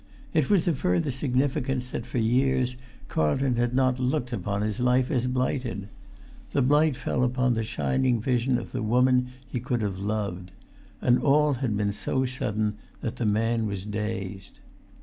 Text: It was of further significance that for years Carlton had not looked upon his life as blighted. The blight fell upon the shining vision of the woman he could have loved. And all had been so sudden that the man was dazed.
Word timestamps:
It 0.33 0.49
was 0.49 0.67
of 0.67 0.79
further 0.79 1.11
significance 1.11 1.91
that 1.91 2.07
for 2.07 2.17
years 2.17 2.75
Carlton 3.07 3.57
had 3.57 3.75
not 3.75 3.99
looked 3.99 4.33
upon 4.33 4.63
his 4.63 4.79
life 4.79 5.11
as 5.11 5.27
blighted. 5.27 5.89
The 6.53 6.63
blight 6.63 6.95
fell 6.95 7.23
upon 7.23 7.53
the 7.53 7.63
shining 7.63 8.19
vision 8.19 8.57
of 8.57 8.71
the 8.71 8.81
woman 8.81 9.27
he 9.45 9.59
could 9.59 9.83
have 9.83 9.99
loved. 9.99 10.49
And 11.01 11.19
all 11.19 11.53
had 11.53 11.77
been 11.77 11.93
so 11.93 12.25
sudden 12.25 12.77
that 13.01 13.17
the 13.17 13.27
man 13.27 13.67
was 13.67 13.85
dazed. 13.85 14.59